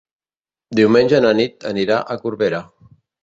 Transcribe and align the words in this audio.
Diumenge 0.79 1.19
na 1.27 1.33
Nit 1.41 1.67
anirà 1.73 1.99
a 2.01 2.19
Corbera. 2.25 2.63